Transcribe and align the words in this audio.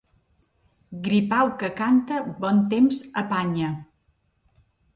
Gripau 1.07 1.51
que 1.63 1.69
canta 1.83 2.19
bon 2.47 2.65
temps 2.73 3.05
apanya. 3.25 3.71